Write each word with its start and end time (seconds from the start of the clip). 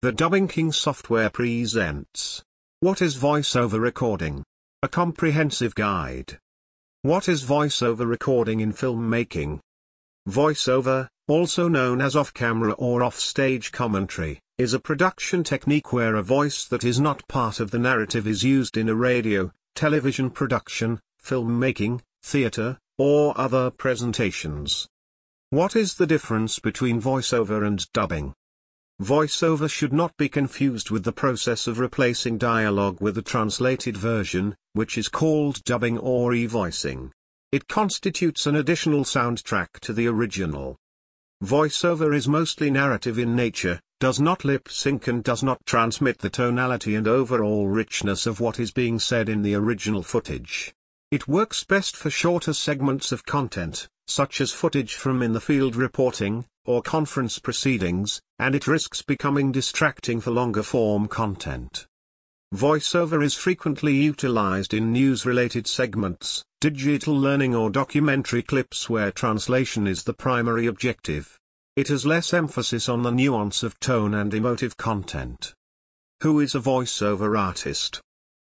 The 0.00 0.12
Dubbing 0.12 0.46
King 0.46 0.70
software 0.70 1.28
presents 1.28 2.40
What 2.78 3.02
is 3.02 3.16
voiceover 3.16 3.80
recording? 3.80 4.44
A 4.80 4.86
comprehensive 4.86 5.74
guide. 5.74 6.38
What 7.02 7.28
is 7.28 7.42
voiceover 7.42 8.08
recording 8.08 8.60
in 8.60 8.72
filmmaking? 8.72 9.58
Voiceover, 10.28 11.08
also 11.26 11.66
known 11.66 12.00
as 12.00 12.14
off-camera 12.14 12.74
or 12.74 13.02
off-stage 13.02 13.72
commentary, 13.72 14.38
is 14.56 14.72
a 14.72 14.78
production 14.78 15.42
technique 15.42 15.92
where 15.92 16.14
a 16.14 16.22
voice 16.22 16.64
that 16.66 16.84
is 16.84 17.00
not 17.00 17.26
part 17.26 17.58
of 17.58 17.72
the 17.72 17.80
narrative 17.80 18.24
is 18.24 18.44
used 18.44 18.76
in 18.76 18.88
a 18.88 18.94
radio, 18.94 19.50
television 19.74 20.30
production, 20.30 21.00
filmmaking, 21.20 22.02
theater, 22.22 22.78
or 22.98 23.36
other 23.36 23.68
presentations. 23.68 24.86
What 25.50 25.74
is 25.74 25.96
the 25.96 26.06
difference 26.06 26.60
between 26.60 27.02
voiceover 27.02 27.66
and 27.66 27.84
dubbing? 27.92 28.34
Voiceover 29.00 29.70
should 29.70 29.92
not 29.92 30.16
be 30.16 30.28
confused 30.28 30.90
with 30.90 31.04
the 31.04 31.12
process 31.12 31.68
of 31.68 31.78
replacing 31.78 32.36
dialogue 32.36 33.00
with 33.00 33.16
a 33.16 33.22
translated 33.22 33.96
version, 33.96 34.56
which 34.72 34.98
is 34.98 35.08
called 35.08 35.62
dubbing 35.62 35.96
or 35.98 36.32
re-voicing. 36.32 37.12
It 37.52 37.68
constitutes 37.68 38.46
an 38.46 38.56
additional 38.56 39.04
soundtrack 39.04 39.78
to 39.82 39.92
the 39.92 40.08
original. 40.08 40.76
Voiceover 41.44 42.12
is 42.12 42.26
mostly 42.26 42.70
narrative 42.70 43.20
in 43.20 43.36
nature, 43.36 43.80
does 44.00 44.20
not 44.20 44.44
lip 44.44 44.68
sync 44.68 45.06
and 45.06 45.22
does 45.22 45.44
not 45.44 45.64
transmit 45.64 46.18
the 46.18 46.28
tonality 46.28 46.96
and 46.96 47.06
overall 47.06 47.68
richness 47.68 48.26
of 48.26 48.40
what 48.40 48.58
is 48.58 48.72
being 48.72 48.98
said 48.98 49.28
in 49.28 49.42
the 49.42 49.54
original 49.54 50.02
footage. 50.02 50.74
It 51.12 51.28
works 51.28 51.62
best 51.62 51.96
for 51.96 52.10
shorter 52.10 52.52
segments 52.52 53.12
of 53.12 53.24
content, 53.24 53.88
such 54.08 54.40
as 54.40 54.52
footage 54.52 54.94
from 54.94 55.22
in 55.22 55.32
the 55.32 55.40
field 55.40 55.76
reporting, 55.76 56.44
or 56.68 56.82
conference 56.82 57.38
proceedings, 57.38 58.20
and 58.38 58.54
it 58.54 58.66
risks 58.66 59.00
becoming 59.00 59.50
distracting 59.50 60.20
for 60.20 60.30
longer 60.30 60.62
form 60.62 61.08
content. 61.08 61.86
Voiceover 62.54 63.24
is 63.24 63.34
frequently 63.34 63.94
utilized 63.94 64.74
in 64.74 64.92
news-related 64.92 65.66
segments, 65.66 66.44
digital 66.60 67.18
learning 67.18 67.54
or 67.54 67.70
documentary 67.70 68.42
clips 68.42 68.90
where 68.90 69.10
translation 69.10 69.86
is 69.86 70.04
the 70.04 70.12
primary 70.12 70.66
objective. 70.66 71.38
It 71.74 71.88
has 71.88 72.04
less 72.04 72.34
emphasis 72.34 72.86
on 72.86 73.02
the 73.02 73.12
nuance 73.12 73.62
of 73.62 73.80
tone 73.80 74.12
and 74.12 74.34
emotive 74.34 74.76
content. 74.76 75.54
Who 76.22 76.38
is 76.40 76.54
a 76.54 76.60
voiceover 76.60 77.38
artist? 77.38 78.02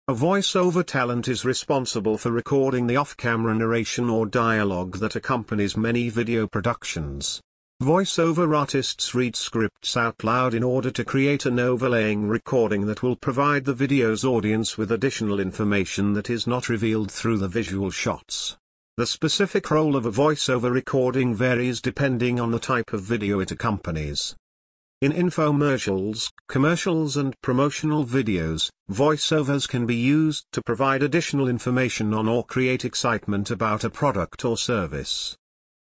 A 0.09 0.15
voiceover 0.15 0.85
talent 0.85 1.29
is 1.29 1.45
responsible 1.45 2.19
for 2.19 2.33
recording 2.33 2.89
the 2.89 2.97
off-camera 2.97 3.55
narration 3.55 4.11
or 4.11 4.27
dialogue 4.27 4.97
that 4.97 5.15
accompanies 5.15 5.77
many 5.77 6.09
video 6.09 6.49
productions. 6.49 7.41
Voiceover 7.81 8.55
artists 8.55 9.15
read 9.15 9.35
scripts 9.35 9.97
out 9.97 10.23
loud 10.23 10.53
in 10.53 10.63
order 10.63 10.91
to 10.91 11.03
create 11.03 11.47
an 11.47 11.59
overlaying 11.59 12.29
recording 12.29 12.85
that 12.85 13.03
will 13.03 13.17
provide 13.17 13.65
the 13.65 13.73
video's 13.73 14.23
audience 14.23 14.77
with 14.77 14.93
additional 14.93 15.41
information 15.41 16.13
that 16.13 16.29
is 16.29 16.47
not 16.47 16.69
revealed 16.69 17.11
through 17.11 17.39
the 17.39 17.49
visual 17.49 17.91
shots. 17.91 18.59
The 18.99 19.07
specific 19.07 19.71
role 19.71 19.97
of 19.97 20.05
a 20.05 20.13
voiceover 20.13 20.71
recording 20.71 21.35
varies 21.35 21.81
depending 21.81 22.39
on 22.39 22.51
the 22.51 22.59
type 22.59 22.93
of 22.93 23.01
video 23.01 23.41
it 23.41 23.51
accompanies. 23.51 24.37
In 25.01 25.13
infomercials, 25.13 26.31
commercials 26.51 27.17
and 27.17 27.35
promotional 27.41 28.05
videos, 28.05 28.69
voiceovers 28.93 29.67
can 29.67 29.87
be 29.87 29.97
used 29.97 30.45
to 30.53 30.61
provide 30.61 31.03
additional 31.03 31.49
information 31.49 32.13
on 32.13 32.29
or 32.29 32.45
create 32.45 32.85
excitement 32.85 33.51
about 33.51 33.85
a 33.85 33.89
product 33.89 34.45
or 34.45 34.59
service. 34.59 35.39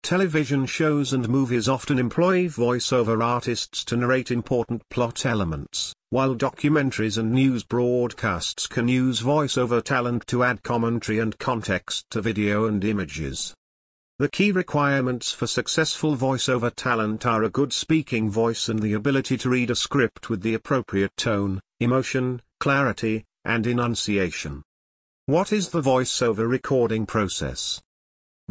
Television 0.03 0.65
shows 0.65 1.13
and 1.13 1.29
movies 1.29 1.69
often 1.69 1.97
employ 1.97 2.47
voiceover 2.47 3.23
artists 3.23 3.85
to 3.85 3.95
narrate 3.95 4.31
important 4.31 4.83
plot 4.89 5.25
elements, 5.25 5.93
while 6.09 6.35
documentaries 6.35 7.17
and 7.17 7.31
news 7.31 7.63
broadcasts 7.63 8.67
can 8.67 8.89
use 8.89 9.21
voiceover 9.21 9.81
talent 9.81 10.27
to 10.27 10.43
add 10.43 10.61
commentary 10.61 11.19
and 11.19 11.39
context 11.39 12.05
to 12.09 12.21
video 12.21 12.65
and 12.65 12.83
images. 12.83 13.55
The 14.19 14.27
key 14.27 14.51
requirements 14.51 15.31
for 15.31 15.47
successful 15.47 16.17
voiceover 16.17 16.73
talent 16.75 17.25
are 17.25 17.43
a 17.43 17.49
good 17.49 17.71
speaking 17.71 18.29
voice 18.29 18.67
and 18.67 18.79
the 18.79 18.93
ability 18.93 19.37
to 19.37 19.49
read 19.49 19.71
a 19.71 19.75
script 19.75 20.29
with 20.29 20.41
the 20.41 20.53
appropriate 20.53 21.15
tone, 21.15 21.61
emotion, 21.79 22.41
clarity, 22.59 23.23
and 23.45 23.65
enunciation. 23.65 24.63
What 25.27 25.53
is 25.53 25.69
the 25.69 25.81
voiceover 25.81 26.45
recording 26.45 27.05
process? 27.05 27.81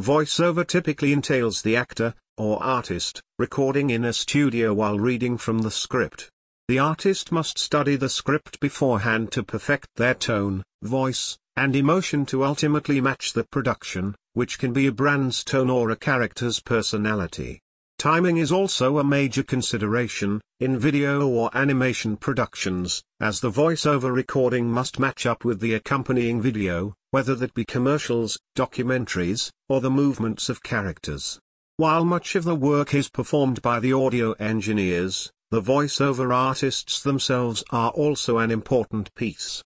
Voiceover 0.00 0.66
typically 0.66 1.12
entails 1.12 1.60
the 1.60 1.76
actor, 1.76 2.14
or 2.38 2.62
artist, 2.62 3.20
recording 3.38 3.90
in 3.90 4.04
a 4.04 4.12
studio 4.12 4.72
while 4.72 4.98
reading 4.98 5.36
from 5.36 5.58
the 5.58 5.70
script. 5.70 6.30
The 6.68 6.78
artist 6.78 7.30
must 7.30 7.58
study 7.58 7.96
the 7.96 8.08
script 8.08 8.58
beforehand 8.60 9.32
to 9.32 9.42
perfect 9.42 9.88
their 9.96 10.14
tone, 10.14 10.62
voice, 10.82 11.36
and 11.56 11.76
emotion 11.76 12.24
to 12.26 12.44
ultimately 12.44 13.00
match 13.00 13.34
the 13.34 13.44
production, 13.44 14.14
which 14.32 14.58
can 14.58 14.72
be 14.72 14.86
a 14.86 14.92
brand's 14.92 15.44
tone 15.44 15.68
or 15.68 15.90
a 15.90 15.96
character's 15.96 16.60
personality. 16.60 17.60
Timing 18.02 18.38
is 18.38 18.50
also 18.50 18.98
a 18.98 19.04
major 19.04 19.44
consideration, 19.44 20.40
in 20.58 20.76
video 20.76 21.24
or 21.28 21.56
animation 21.56 22.16
productions, 22.16 23.00
as 23.20 23.38
the 23.38 23.48
voiceover 23.48 24.12
recording 24.12 24.68
must 24.68 24.98
match 24.98 25.24
up 25.24 25.44
with 25.44 25.60
the 25.60 25.74
accompanying 25.74 26.40
video, 26.42 26.94
whether 27.12 27.36
that 27.36 27.54
be 27.54 27.64
commercials, 27.64 28.40
documentaries, 28.56 29.52
or 29.68 29.80
the 29.80 29.88
movements 29.88 30.48
of 30.48 30.64
characters. 30.64 31.38
While 31.76 32.04
much 32.04 32.34
of 32.34 32.42
the 32.42 32.56
work 32.56 32.92
is 32.92 33.08
performed 33.08 33.62
by 33.62 33.78
the 33.78 33.92
audio 33.92 34.32
engineers, 34.32 35.30
the 35.52 35.62
voiceover 35.62 36.34
artists 36.34 37.00
themselves 37.00 37.62
are 37.70 37.92
also 37.92 38.38
an 38.38 38.50
important 38.50 39.14
piece. 39.14 39.62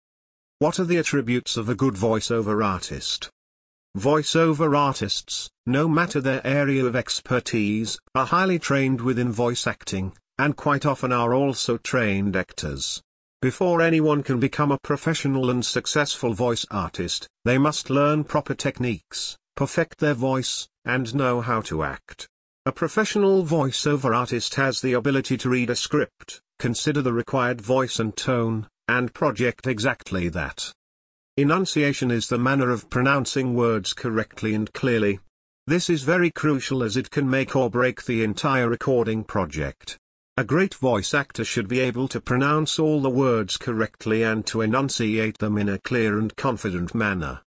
What 0.58 0.78
are 0.78 0.84
the 0.84 0.98
attributes 0.98 1.56
of 1.56 1.70
a 1.70 1.74
good 1.74 1.94
voiceover 1.94 2.62
artist? 2.62 3.30
Voiceover 3.96 4.76
artists, 4.76 5.48
no 5.64 5.88
matter 5.88 6.20
their 6.20 6.46
area 6.46 6.84
of 6.84 6.94
expertise, 6.94 7.98
are 8.14 8.26
highly 8.26 8.58
trained 8.58 9.00
within 9.00 9.32
voice 9.32 9.66
acting, 9.66 10.12
and 10.38 10.54
quite 10.54 10.84
often 10.84 11.12
are 11.12 11.32
also 11.32 11.78
trained 11.78 12.36
actors. 12.36 13.02
Before 13.40 13.80
anyone 13.80 14.22
can 14.22 14.38
become 14.38 14.70
a 14.70 14.78
professional 14.78 15.48
and 15.48 15.64
successful 15.64 16.34
voice 16.34 16.66
artist, 16.70 17.26
they 17.46 17.56
must 17.56 17.88
learn 17.88 18.24
proper 18.24 18.54
techniques, 18.54 19.38
perfect 19.54 19.98
their 19.98 20.12
voice, 20.12 20.68
and 20.84 21.14
know 21.14 21.40
how 21.40 21.62
to 21.62 21.82
act. 21.82 22.28
A 22.66 22.72
professional 22.72 23.46
voiceover 23.46 24.14
artist 24.14 24.56
has 24.56 24.82
the 24.82 24.92
ability 24.92 25.38
to 25.38 25.48
read 25.48 25.70
a 25.70 25.74
script, 25.74 26.42
consider 26.58 27.00
the 27.00 27.14
required 27.14 27.62
voice 27.62 27.98
and 27.98 28.14
tone, 28.14 28.68
and 28.88 29.14
project 29.14 29.66
exactly 29.66 30.28
that. 30.28 30.74
Enunciation 31.38 32.10
is 32.10 32.28
the 32.28 32.38
manner 32.38 32.70
of 32.70 32.88
pronouncing 32.88 33.52
words 33.52 33.92
correctly 33.92 34.54
and 34.54 34.72
clearly. 34.72 35.18
This 35.66 35.90
is 35.90 36.02
very 36.02 36.30
crucial 36.30 36.82
as 36.82 36.96
it 36.96 37.10
can 37.10 37.28
make 37.28 37.54
or 37.54 37.68
break 37.68 38.02
the 38.04 38.24
entire 38.24 38.70
recording 38.70 39.22
project. 39.22 39.98
A 40.38 40.44
great 40.44 40.72
voice 40.72 41.12
actor 41.12 41.44
should 41.44 41.68
be 41.68 41.78
able 41.78 42.08
to 42.08 42.22
pronounce 42.22 42.78
all 42.78 43.02
the 43.02 43.10
words 43.10 43.58
correctly 43.58 44.22
and 44.22 44.46
to 44.46 44.62
enunciate 44.62 45.36
them 45.36 45.58
in 45.58 45.68
a 45.68 45.78
clear 45.78 46.18
and 46.18 46.34
confident 46.36 46.94
manner. 46.94 47.42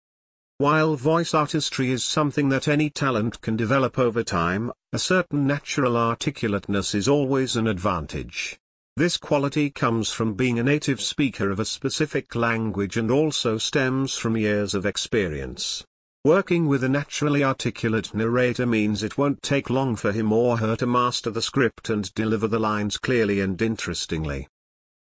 While 0.58 0.96
voice 0.96 1.32
artistry 1.32 1.90
is 1.90 2.04
something 2.04 2.50
that 2.50 2.68
any 2.68 2.90
talent 2.90 3.40
can 3.40 3.56
develop 3.56 3.98
over 3.98 4.22
time, 4.22 4.70
a 4.92 4.98
certain 4.98 5.46
natural 5.46 5.96
articulateness 5.96 6.94
is 6.94 7.08
always 7.08 7.56
an 7.56 7.66
advantage. 7.66 8.58
This 8.98 9.16
quality 9.16 9.70
comes 9.70 10.10
from 10.10 10.34
being 10.34 10.58
a 10.58 10.64
native 10.64 11.00
speaker 11.00 11.52
of 11.52 11.60
a 11.60 11.64
specific 11.64 12.34
language 12.34 12.96
and 12.96 13.12
also 13.12 13.56
stems 13.56 14.16
from 14.16 14.36
years 14.36 14.74
of 14.74 14.84
experience. 14.84 15.84
Working 16.24 16.66
with 16.66 16.82
a 16.82 16.88
naturally 16.88 17.44
articulate 17.44 18.12
narrator 18.12 18.66
means 18.66 19.04
it 19.04 19.16
won't 19.16 19.40
take 19.40 19.70
long 19.70 19.94
for 19.94 20.10
him 20.10 20.32
or 20.32 20.56
her 20.56 20.74
to 20.74 20.86
master 20.88 21.30
the 21.30 21.40
script 21.40 21.90
and 21.90 22.12
deliver 22.14 22.48
the 22.48 22.58
lines 22.58 22.96
clearly 22.96 23.38
and 23.38 23.62
interestingly. 23.62 24.48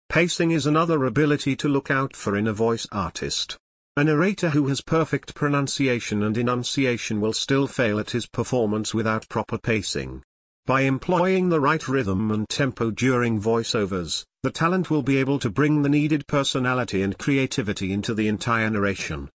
Pacing 0.09 0.51
is 0.51 0.65
another 0.65 1.05
ability 1.05 1.55
to 1.55 1.69
look 1.69 1.89
out 1.89 2.17
for 2.17 2.35
in 2.35 2.47
a 2.47 2.53
voice 2.53 2.85
artist. 2.91 3.57
A 3.95 4.03
narrator 4.03 4.49
who 4.49 4.67
has 4.67 4.81
perfect 4.81 5.35
pronunciation 5.35 6.21
and 6.21 6.37
enunciation 6.37 7.21
will 7.21 7.31
still 7.31 7.65
fail 7.65 7.97
at 7.97 8.11
his 8.11 8.27
performance 8.27 8.93
without 8.93 9.29
proper 9.29 9.57
pacing. 9.57 10.21
By 10.67 10.81
employing 10.81 11.49
the 11.49 11.59
right 11.59 11.87
rhythm 11.87 12.31
and 12.31 12.49
tempo 12.49 12.89
during 12.89 13.39
voiceovers, 13.39 14.25
the 14.41 14.49
talent 14.49 14.89
will 14.89 15.03
be 15.03 15.17
able 15.17 15.37
to 15.37 15.49
bring 15.51 15.83
the 15.83 15.89
needed 15.89 16.25
personality 16.25 17.03
and 17.03 17.15
creativity 17.19 17.93
into 17.93 18.15
the 18.15 18.27
entire 18.27 18.71
narration. 18.71 19.29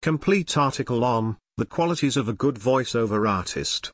Complete 0.00 0.56
article 0.56 1.04
on 1.04 1.36
The 1.58 1.66
Qualities 1.66 2.16
of 2.16 2.26
a 2.26 2.32
Good 2.32 2.54
Voiceover 2.54 3.28
Artist. 3.28 3.92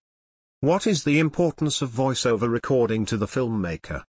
What 0.60 0.86
is 0.86 1.02
the 1.02 1.18
importance 1.18 1.82
of 1.82 1.90
voiceover 1.90 2.48
recording 2.48 3.04
to 3.06 3.16
the 3.16 3.26
filmmaker? 3.26 4.04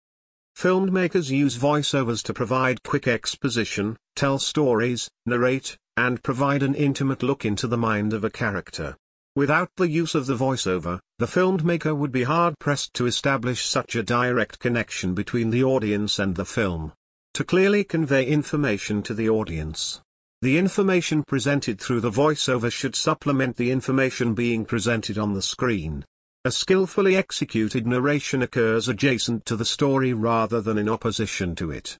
Filmmakers 0.56 1.28
use 1.28 1.58
voiceovers 1.58 2.22
to 2.22 2.32
provide 2.32 2.82
quick 2.82 3.06
exposition, 3.06 3.98
tell 4.16 4.38
stories, 4.38 5.10
narrate, 5.26 5.76
and 5.98 6.22
provide 6.22 6.62
an 6.62 6.74
intimate 6.74 7.22
look 7.22 7.44
into 7.44 7.66
the 7.66 7.76
mind 7.76 8.14
of 8.14 8.24
a 8.24 8.30
character. 8.30 8.96
Without 9.36 9.68
the 9.76 9.88
use 9.88 10.14
of 10.14 10.26
the 10.26 10.36
voiceover, 10.36 11.00
the 11.18 11.26
filmmaker 11.26 11.96
would 11.96 12.12
be 12.12 12.22
hard-pressed 12.22 12.94
to 12.94 13.06
establish 13.06 13.66
such 13.66 13.96
a 13.96 14.02
direct 14.04 14.60
connection 14.60 15.12
between 15.12 15.50
the 15.50 15.64
audience 15.64 16.20
and 16.20 16.36
the 16.36 16.44
film. 16.44 16.92
To 17.34 17.42
clearly 17.42 17.82
convey 17.82 18.24
information 18.24 19.02
to 19.02 19.12
the 19.12 19.28
audience. 19.28 20.00
The 20.40 20.56
information 20.56 21.24
presented 21.24 21.80
through 21.80 22.02
the 22.02 22.12
voiceover 22.12 22.70
should 22.70 22.94
supplement 22.94 23.56
the 23.56 23.72
information 23.72 24.34
being 24.34 24.64
presented 24.64 25.18
on 25.18 25.34
the 25.34 25.42
screen. 25.42 26.04
A 26.44 26.52
skillfully 26.52 27.16
executed 27.16 27.88
narration 27.88 28.42
occurs 28.42 28.86
adjacent 28.86 29.46
to 29.46 29.56
the 29.56 29.64
story 29.64 30.12
rather 30.12 30.60
than 30.60 30.78
in 30.78 30.88
opposition 30.88 31.56
to 31.56 31.72
it. 31.72 31.98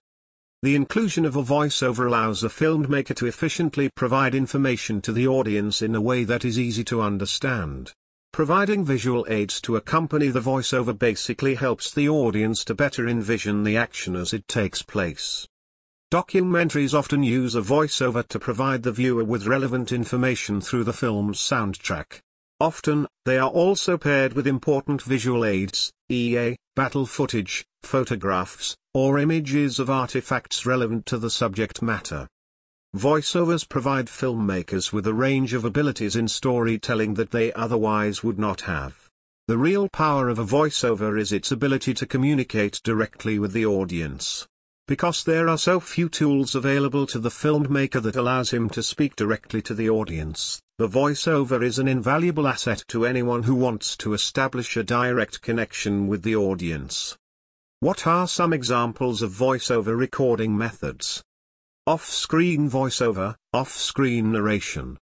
The 0.65 0.77
inclusion 0.77 1.27
of 1.27 1.37
a 1.37 1.43
voiceover 1.43 2.07
allows 2.07 2.43
a 2.43 2.49
filmmaker 2.49 3.15
to 3.17 3.27
efficiently 3.27 3.91
provide 3.91 4.35
information 4.35 5.03
to 5.03 5.13
the 5.13 5.29
audience 5.29 5.83
in 5.83 5.95
a 5.95 6.01
way 6.01 6.25
that 6.25 6.43
is 6.43 6.59
easy 6.59 6.83
to 6.85 7.03
understand. 7.03 7.93
Providing 8.33 8.83
visual 8.83 9.27
aids 9.29 9.61
to 9.61 9.77
accompany 9.77 10.29
the 10.29 10.41
voiceover 10.41 10.99
basically 10.99 11.57
helps 11.57 11.93
the 11.93 12.09
audience 12.09 12.65
to 12.65 12.75
better 12.75 13.07
envision 13.07 13.63
the 13.63 13.77
action 13.77 14.17
as 14.17 14.33
it 14.33 14.49
takes 14.49 14.81
place. 14.81 15.47
Documentaries 16.11 16.95
often 16.95 17.23
use 17.23 17.55
a 17.55 17.61
voiceover 17.61 18.27
to 18.29 18.39
provide 18.39 18.85
the 18.85 18.93
viewer 18.93 19.23
with 19.23 19.47
relevant 19.47 19.93
information 19.93 20.63
through 20.63 20.85
the 20.85 20.95
film's 20.95 21.39
soundtrack. 21.39 22.21
Often, 22.59 23.07
they 23.27 23.37
are 23.37 23.51
also 23.51 23.99
paired 23.99 24.33
with 24.33 24.47
important 24.47 25.03
visual 25.03 25.45
aids, 25.45 25.93
e.a., 26.09 26.57
battle 26.75 27.05
footage, 27.05 27.67
photographs, 27.83 28.77
or 28.95 29.19
images 29.19 29.79
of 29.79 29.91
artifacts 29.91 30.65
relevant 30.65 31.05
to 31.05 31.19
the 31.19 31.29
subject 31.29 31.83
matter. 31.83 32.29
Voiceovers 32.97 33.69
provide 33.69 34.07
filmmakers 34.07 34.93
with 34.93 35.05
a 35.09 35.13
range 35.13 35.53
of 35.53 35.65
abilities 35.65 36.15
in 36.15 36.29
storytelling 36.29 37.15
that 37.15 37.33
they 37.33 37.53
otherwise 37.55 38.23
would 38.23 38.39
not 38.39 38.61
have. 38.63 39.11
The 39.49 39.59
real 39.59 39.89
power 39.89 40.29
of 40.29 40.39
a 40.39 40.45
voiceover 40.45 41.21
is 41.21 41.33
its 41.33 41.51
ability 41.51 41.93
to 41.95 42.07
communicate 42.07 42.81
directly 42.85 43.39
with 43.41 43.53
the 43.53 43.67
audience. 43.67 44.47
Because 44.87 45.25
there 45.25 45.49
are 45.49 45.59
so 45.59 45.81
few 45.81 46.09
tools 46.09 46.55
available 46.55 47.05
to 47.09 47.19
the 47.19 47.31
filmmaker 47.31 48.01
that 48.01 48.17
allows 48.17 48.53
him 48.53 48.71
to 48.71 48.83
speak 48.83 49.17
directly 49.17 49.61
to 49.63 49.75
the 49.75 49.91
audience, 49.91 50.61
the 50.79 50.89
voiceover 50.89 51.65
is 51.65 51.79
an 51.79 51.89
invaluable 51.89 52.47
asset 52.47 52.85
to 52.89 53.07
anyone 53.07 53.43
who 53.43 53.55
wants 53.55 53.97
to 53.97 54.13
establish 54.15 54.77
a 54.77 54.85
direct 54.85 55.43
connection 55.43 56.07
with 56.07 56.23
the 56.23 56.37
audience. 56.37 57.17
What 57.85 58.07
are 58.07 58.27
some 58.27 58.55
examples 58.55 59.21
of 59.21 59.31
voiceover 59.31 59.95
recording 59.95 60.57
methods? 60.57 61.23
Off-screen 61.87 62.71
voiceover, 62.71 63.35
off-screen 63.53 64.33
narration. 64.33 64.97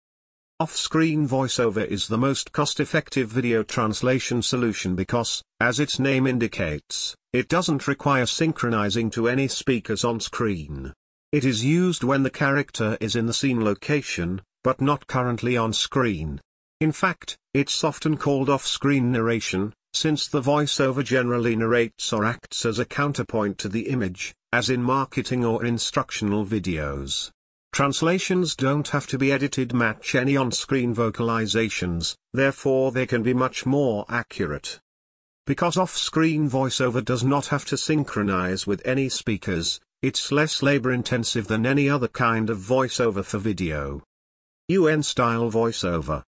Off-screen 0.60 1.30
voiceover 1.30 1.86
is 1.86 2.08
the 2.08 2.18
most 2.18 2.52
cost-effective 2.52 3.30
video 3.30 3.62
translation 3.62 4.42
solution 4.42 4.96
because, 4.96 5.44
as 5.60 5.80
its 5.80 6.00
name 6.00 6.26
indicates, 6.26 7.16
it 7.34 7.48
doesn't 7.48 7.88
require 7.88 8.26
synchronizing 8.26 9.12
to 9.12 9.28
any 9.28 9.48
speakers 9.48 10.04
on 10.04 10.20
screen. 10.20 10.92
It 11.32 11.46
is 11.46 11.64
used 11.64 12.04
when 12.04 12.24
the 12.24 12.32
character 12.32 12.98
is 13.00 13.16
in 13.16 13.28
the 13.28 13.34
scene 13.34 13.64
location, 13.64 14.42
but 14.64 14.82
not 14.82 15.06
currently 15.06 15.56
on 15.56 15.72
screen. 15.72 16.42
In 16.80 16.92
fact, 16.92 17.38
it's 17.54 17.84
often 17.84 18.18
called 18.18 18.50
off-screen 18.50 19.12
narration, 19.12 19.72
since 19.94 20.28
the 20.28 20.42
voiceover 20.42 21.04
generally 21.04 21.56
narrates 21.56 22.14
or 22.14 22.26
acts 22.26 22.66
as 22.66 22.80
a 22.80 22.86
counterpoint 22.86 23.58
to 23.58 23.70
the 23.70 23.90
image, 23.90 24.34
as 24.54 24.70
in 24.70 24.82
marketing 24.82 25.46
or 25.46 25.66
instructional 25.66 26.46
videos. 26.46 27.32
Translations 27.74 28.56
don't 28.56 28.90
have 28.90 29.08
to 29.08 29.18
be 29.18 29.32
edited 29.32 29.74
match 29.74 30.16
any 30.16 30.36
on-screen 30.36 30.94
vocalizations, 30.94 32.16
therefore 32.34 32.92
they 32.92 33.06
can 33.06 33.24
be 33.24 33.34
much 33.34 33.66
more 33.66 34.06
accurate. 34.10 34.80
Because 35.46 35.78
off-screen 35.78 36.50
voiceover 36.50 37.04
does 37.04 37.24
not 37.24 37.48
have 37.48 37.66
to 37.66 37.78
synchronize 37.78 38.68
with 38.68 38.82
any 38.86 39.10
speakers, 39.10 39.80
it's 40.02 40.32
less 40.32 40.62
labor-intensive 40.62 41.48
than 41.48 41.66
any 41.66 41.90
other 41.90 42.08
kind 42.08 42.50
of 42.50 42.58
voiceover 42.58 43.24
for 43.24 43.38
video. 43.38 44.04
UN-style 44.68 45.52
voiceover 45.52 46.24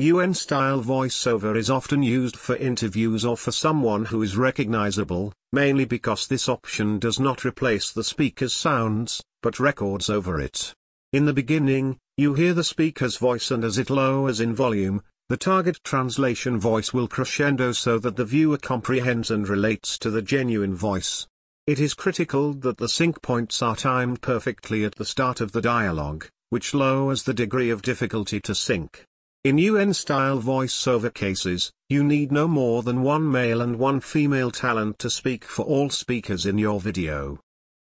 UN-style 0.00 0.82
voiceover 0.82 1.54
is 1.54 1.68
often 1.68 2.02
used 2.02 2.34
for 2.34 2.56
interviews 2.56 3.22
or 3.22 3.36
for 3.36 3.52
someone 3.52 4.06
who 4.06 4.22
is 4.22 4.34
recognizable, 4.34 5.30
mainly 5.52 5.84
because 5.84 6.26
this 6.26 6.48
option 6.48 6.98
does 6.98 7.20
not 7.20 7.44
replace 7.44 7.92
the 7.92 8.02
speaker's 8.02 8.54
sounds, 8.54 9.22
but 9.42 9.60
records 9.60 10.08
over 10.08 10.40
it. 10.40 10.72
In 11.12 11.26
the 11.26 11.34
beginning, 11.34 11.98
you 12.16 12.32
hear 12.32 12.54
the 12.54 12.64
speaker's 12.64 13.18
voice 13.18 13.50
and 13.50 13.62
as 13.62 13.76
it 13.76 13.90
lowers 13.90 14.40
in 14.40 14.54
volume, 14.54 15.02
the 15.28 15.36
target 15.36 15.78
translation 15.84 16.58
voice 16.58 16.94
will 16.94 17.06
crescendo 17.06 17.72
so 17.72 17.98
that 17.98 18.16
the 18.16 18.24
viewer 18.24 18.56
comprehends 18.56 19.30
and 19.30 19.46
relates 19.50 19.98
to 19.98 20.10
the 20.10 20.22
genuine 20.22 20.74
voice. 20.74 21.26
It 21.66 21.78
is 21.78 21.92
critical 21.92 22.54
that 22.54 22.78
the 22.78 22.88
sync 22.88 23.20
points 23.20 23.60
are 23.60 23.76
timed 23.76 24.22
perfectly 24.22 24.82
at 24.86 24.94
the 24.94 25.04
start 25.04 25.42
of 25.42 25.52
the 25.52 25.60
dialogue, 25.60 26.26
which 26.48 26.72
lowers 26.72 27.24
the 27.24 27.34
degree 27.34 27.68
of 27.68 27.82
difficulty 27.82 28.40
to 28.40 28.54
sync. 28.54 29.04
In 29.42 29.56
UN-style 29.56 30.38
voice-over 30.40 31.08
cases, 31.08 31.72
you 31.88 32.04
need 32.04 32.30
no 32.30 32.46
more 32.46 32.82
than 32.82 33.00
one 33.00 33.30
male 33.30 33.62
and 33.62 33.78
one 33.78 34.00
female 34.00 34.50
talent 34.50 34.98
to 34.98 35.08
speak 35.08 35.46
for 35.46 35.64
all 35.64 35.88
speakers 35.88 36.44
in 36.44 36.58
your 36.58 36.78
video. 36.78 37.40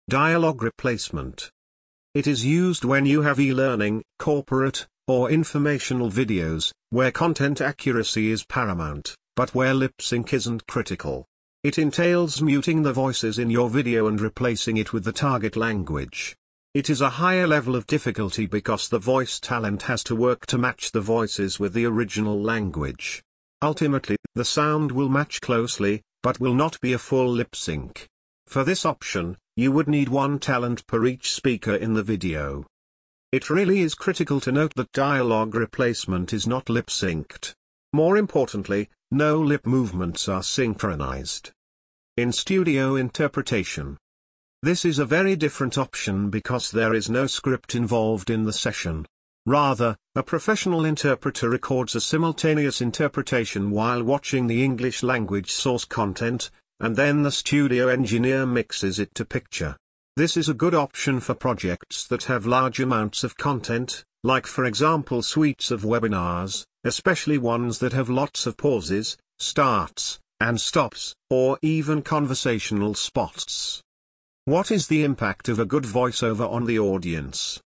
Dialogue 0.08 0.62
replacement. 0.62 1.50
It 2.14 2.28
is 2.28 2.46
used 2.46 2.84
when 2.84 3.06
you 3.06 3.22
have 3.22 3.40
e-learning, 3.40 4.04
corporate, 4.20 4.86
or 5.08 5.32
informational 5.32 6.12
videos, 6.12 6.70
where 6.90 7.10
content 7.10 7.60
accuracy 7.60 8.30
is 8.30 8.44
paramount, 8.44 9.16
but 9.34 9.52
where 9.52 9.74
lip 9.74 10.00
sync 10.00 10.32
isn't 10.32 10.68
critical. 10.68 11.26
It 11.64 11.76
entails 11.76 12.40
muting 12.40 12.84
the 12.84 12.92
voices 12.92 13.40
in 13.40 13.50
your 13.50 13.68
video 13.68 14.06
and 14.06 14.20
replacing 14.20 14.76
it 14.76 14.92
with 14.92 15.02
the 15.02 15.12
target 15.12 15.56
language. 15.56 16.36
It 16.74 16.88
is 16.88 17.02
a 17.02 17.10
higher 17.20 17.46
level 17.46 17.76
of 17.76 17.86
difficulty 17.86 18.46
because 18.46 18.88
the 18.88 18.98
voice 18.98 19.38
talent 19.38 19.82
has 19.82 20.02
to 20.04 20.16
work 20.16 20.46
to 20.46 20.56
match 20.56 20.90
the 20.90 21.02
voices 21.02 21.60
with 21.60 21.74
the 21.74 21.84
original 21.84 22.40
language. 22.40 23.22
Ultimately, 23.60 24.16
the 24.34 24.46
sound 24.46 24.90
will 24.90 25.10
match 25.10 25.42
closely, 25.42 26.00
but 26.22 26.40
will 26.40 26.54
not 26.54 26.80
be 26.80 26.94
a 26.94 26.98
full 26.98 27.28
lip 27.28 27.54
sync. 27.54 28.08
For 28.46 28.64
this 28.64 28.86
option, 28.86 29.36
you 29.54 29.70
would 29.70 29.86
need 29.86 30.08
one 30.08 30.38
talent 30.38 30.86
per 30.86 31.04
each 31.04 31.32
speaker 31.32 31.74
in 31.74 31.92
the 31.92 32.02
video. 32.02 32.64
It 33.32 33.50
really 33.50 33.80
is 33.80 33.94
critical 33.94 34.40
to 34.40 34.50
note 34.50 34.72
that 34.76 34.92
dialogue 34.92 35.54
replacement 35.54 36.32
is 36.32 36.46
not 36.46 36.70
lip 36.70 36.86
synced. 36.86 37.52
More 37.92 38.16
importantly, 38.16 38.88
no 39.10 39.38
lip 39.38 39.66
movements 39.66 40.26
are 40.26 40.42
synchronized. 40.42 41.50
In 42.16 42.32
studio 42.32 42.96
interpretation, 42.96 43.98
this 44.64 44.84
is 44.84 45.00
a 45.00 45.04
very 45.04 45.34
different 45.34 45.76
option 45.76 46.30
because 46.30 46.70
there 46.70 46.94
is 46.94 47.10
no 47.10 47.26
script 47.26 47.74
involved 47.74 48.30
in 48.30 48.44
the 48.44 48.52
session. 48.52 49.04
Rather, 49.44 49.96
a 50.14 50.22
professional 50.22 50.84
interpreter 50.84 51.50
records 51.50 51.96
a 51.96 52.00
simultaneous 52.00 52.80
interpretation 52.80 53.72
while 53.72 54.04
watching 54.04 54.46
the 54.46 54.62
English 54.62 55.02
language 55.02 55.50
source 55.50 55.84
content, 55.84 56.48
and 56.78 56.94
then 56.94 57.22
the 57.22 57.32
studio 57.32 57.88
engineer 57.88 58.46
mixes 58.46 59.00
it 59.00 59.12
to 59.16 59.24
picture. 59.24 59.76
This 60.16 60.36
is 60.36 60.48
a 60.48 60.54
good 60.54 60.74
option 60.74 61.18
for 61.18 61.34
projects 61.34 62.06
that 62.06 62.24
have 62.24 62.46
large 62.46 62.78
amounts 62.78 63.24
of 63.24 63.36
content, 63.36 64.04
like 64.22 64.46
for 64.46 64.64
example 64.64 65.22
suites 65.22 65.72
of 65.72 65.82
webinars, 65.82 66.64
especially 66.84 67.38
ones 67.38 67.80
that 67.80 67.94
have 67.94 68.08
lots 68.08 68.46
of 68.46 68.56
pauses, 68.56 69.16
starts, 69.40 70.20
and 70.38 70.60
stops, 70.60 71.16
or 71.30 71.58
even 71.62 72.00
conversational 72.02 72.94
spots. 72.94 73.82
What 74.44 74.72
is 74.72 74.88
the 74.88 75.04
impact 75.04 75.48
of 75.48 75.60
a 75.60 75.64
good 75.64 75.84
voiceover 75.84 76.50
on 76.50 76.66
the 76.66 76.76
audience? 76.76 77.60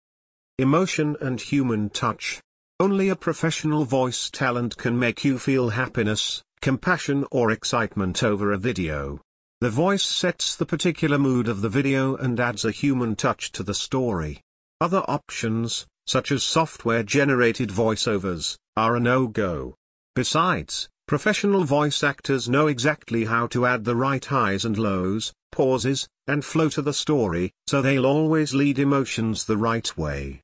Emotion 0.58 1.16
and 1.20 1.40
human 1.40 1.88
touch. 1.88 2.42
Only 2.80 3.08
a 3.10 3.14
professional 3.14 3.84
voice 3.84 4.28
talent 4.28 4.76
can 4.76 4.98
make 4.98 5.24
you 5.24 5.38
feel 5.38 5.68
happiness, 5.68 6.42
compassion 6.60 7.26
or 7.30 7.52
excitement 7.52 8.24
over 8.24 8.50
a 8.50 8.58
video. 8.58 9.20
The 9.60 9.70
voice 9.70 10.02
sets 10.02 10.56
the 10.56 10.66
particular 10.66 11.16
mood 11.16 11.46
of 11.46 11.60
the 11.60 11.68
video 11.68 12.16
and 12.16 12.40
adds 12.40 12.64
a 12.64 12.72
human 12.72 13.14
touch 13.14 13.52
to 13.52 13.62
the 13.62 13.72
story. 13.72 14.40
Other 14.80 15.04
options, 15.06 15.86
such 16.08 16.32
as 16.32 16.42
software-generated 16.42 17.68
voiceovers, 17.68 18.56
are 18.76 18.96
a 18.96 19.00
no-go. 19.00 19.76
Besides, 20.16 20.88
professional 21.06 21.64
voice 21.64 22.02
actors 22.02 22.48
know 22.48 22.66
exactly 22.66 23.24
how 23.24 23.46
to 23.46 23.66
add 23.66 23.84
the 23.84 23.96
right 23.96 24.24
highs 24.24 24.64
and 24.64 24.78
lows, 24.78 25.32
pauses, 25.52 26.08
and 26.26 26.44
flow 26.44 26.68
to 26.68 26.82
the 26.82 26.92
story, 26.92 27.52
so 27.66 27.82
they'll 27.82 28.06
always 28.06 28.54
lead 28.54 28.78
emotions 28.78 29.44
the 29.44 29.56
right 29.56 29.96
way. 29.96 30.40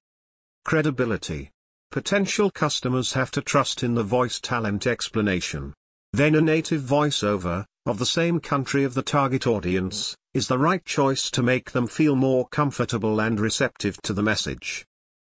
Credibility. 0.65 1.51
Potential 1.91 2.51
customers 2.51 3.15
have 3.15 3.31
to 3.33 3.41
trust 3.41 3.83
in 3.83 3.95
the 3.95 4.03
voice 4.03 4.39
talent 4.39 4.87
explanation. 4.87 5.75
Then 6.13 6.35
a 6.35 6.41
native 6.41 6.83
voiceover, 6.83 7.65
of 7.87 7.99
the 7.99 8.07
same 8.07 8.39
country 8.39 8.85
of 8.85 8.95
the 8.95 9.03
target 9.03 9.47
audience, 9.47 10.15
is 10.35 10.47
the 10.47 10.59
right 10.59 10.85
choice 10.85 11.31
to 11.31 11.43
make 11.43 11.73
them 11.73 11.87
feel 11.87 12.15
more 12.15 12.47
comfortable 12.49 13.21
and 13.21 13.41
receptive 13.41 14.01
to 14.03 14.13
the 14.13 14.23
message. 14.23 14.85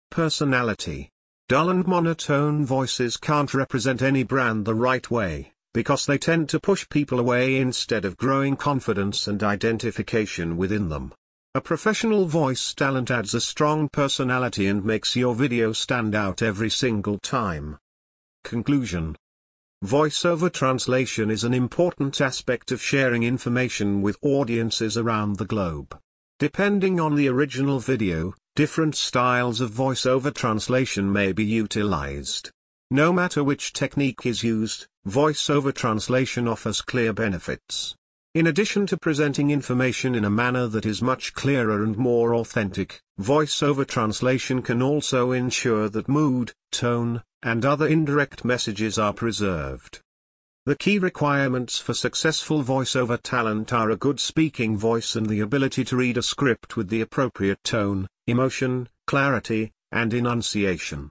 Personality. 0.10 1.10
Dull 1.52 1.70
and 1.70 1.86
monotone 1.86 2.66
voices 2.66 3.18
can't 3.18 3.54
represent 3.54 4.02
any 4.02 4.24
brand 4.24 4.64
the 4.64 4.74
right 4.74 5.12
way, 5.12 5.52
because 5.74 6.06
they 6.06 6.18
tend 6.18 6.48
to 6.48 6.62
push 6.62 6.88
people 6.88 7.20
away 7.20 7.58
instead 7.58 8.06
of 8.06 8.16
growing 8.16 8.56
confidence 8.56 9.28
and 9.28 9.44
identification 9.44 10.56
within 10.56 10.88
them. 10.88 11.14
A 11.54 11.60
professional 11.60 12.26
voice 12.26 12.74
talent 12.74 13.12
adds 13.12 13.34
a 13.34 13.42
strong 13.42 13.90
personality 13.90 14.66
and 14.66 14.86
makes 14.86 15.18
your 15.18 15.36
video 15.36 15.74
stand 15.74 16.16
out 16.16 16.42
every 16.42 16.70
single 16.70 17.20
time. 17.20 17.78
Conclusion 18.46 19.18
Voiceover 19.84 20.50
translation 20.50 21.30
is 21.30 21.44
an 21.44 21.54
important 21.54 22.22
aspect 22.22 22.72
of 22.72 22.82
sharing 22.82 23.24
information 23.24 24.02
with 24.02 24.16
audiences 24.22 24.96
around 24.96 25.36
the 25.36 25.44
globe. 25.44 26.00
Depending 26.40 26.98
on 27.02 27.16
the 27.16 27.28
original 27.28 27.82
video, 27.82 28.36
different 28.56 28.96
styles 28.96 29.62
of 29.62 29.72
voiceover 29.72 30.34
translation 30.34 31.12
may 31.12 31.32
be 31.32 31.46
utilized. 31.46 32.52
No 32.90 33.14
matter 33.14 33.44
which 33.44 33.72
technique 33.72 34.26
is 34.26 34.44
used, 34.44 34.88
voiceover 35.08 35.74
translation 35.74 36.48
offers 36.48 36.82
clear 36.82 37.14
benefits. 37.14 37.96
In 38.34 38.48
addition 38.48 38.86
to 38.88 38.98
presenting 38.98 39.52
information 39.52 40.16
in 40.16 40.24
a 40.24 40.30
manner 40.30 40.66
that 40.68 40.86
is 40.86 41.02
much 41.02 41.34
clearer 41.34 41.84
and 41.84 41.98
more 41.98 42.34
authentic, 42.34 43.02
voice-over 43.18 43.84
translation 43.84 44.62
can 44.62 44.82
also 44.82 45.34
ensure 45.34 45.90
that 45.90 46.08
mood, 46.08 46.54
tone, 46.72 47.24
and 47.44 47.66
other 47.66 47.88
indirect 47.88 48.46
messages 48.46 48.98
are 48.98 49.12
preserved. 49.12 50.00
The 50.64 50.76
key 50.76 51.00
requirements 51.00 51.80
for 51.80 51.96
successful 51.96 52.64
voiceover 52.64 53.20
talent 53.20 53.74
are 53.74 53.90
a 53.90 53.96
good 53.96 54.20
speaking 54.20 54.78
voice 54.78 55.16
and 55.16 55.26
the 55.26 55.40
ability 55.40 55.84
to 55.86 55.96
read 55.96 56.18
a 56.18 56.22
script 56.22 56.78
with 56.78 56.90
the 56.90 57.02
appropriate 57.02 57.64
tone, 57.64 58.06
emotion, 58.28 58.88
clarity, 59.08 59.72
and 59.92 60.14
enunciation. 60.14 61.10